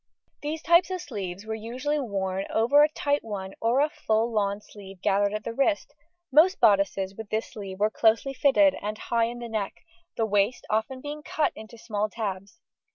[0.41, 4.59] These types of sleeves were usually worn over a tight one or a full lawn
[4.59, 5.93] sleeve gathered at the wrist;
[6.31, 9.85] most bodices with this sleeve were closely fitted and high in the neck,
[10.17, 12.59] the waist often being cut into small tabs.